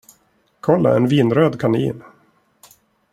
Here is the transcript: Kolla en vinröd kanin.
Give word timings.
Kolla 0.59 0.95
en 0.95 1.07
vinröd 1.07 1.59
kanin. 1.61 2.03